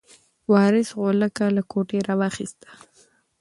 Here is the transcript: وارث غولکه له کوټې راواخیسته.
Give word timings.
وارث 0.51 0.89
غولکه 0.99 1.45
له 1.55 1.61
کوټې 1.71 1.99
راواخیسته. 2.07 2.69